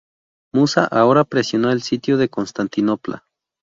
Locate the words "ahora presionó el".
0.85-1.83